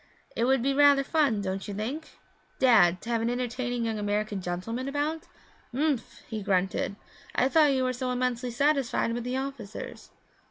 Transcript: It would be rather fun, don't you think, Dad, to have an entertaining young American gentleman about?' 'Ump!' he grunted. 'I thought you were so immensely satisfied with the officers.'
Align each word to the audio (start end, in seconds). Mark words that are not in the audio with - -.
It 0.35 0.45
would 0.45 0.63
be 0.63 0.73
rather 0.73 1.03
fun, 1.03 1.43
don't 1.43 1.67
you 1.67 1.75
think, 1.75 2.17
Dad, 2.57 3.01
to 3.03 3.09
have 3.11 3.21
an 3.21 3.29
entertaining 3.29 3.85
young 3.85 3.99
American 3.99 4.41
gentleman 4.41 4.87
about?' 4.87 5.27
'Ump!' 5.75 6.01
he 6.27 6.41
grunted. 6.41 6.95
'I 7.35 7.49
thought 7.49 7.73
you 7.73 7.83
were 7.83 7.93
so 7.93 8.09
immensely 8.09 8.49
satisfied 8.49 9.13
with 9.13 9.23
the 9.23 9.37
officers.' 9.37 10.09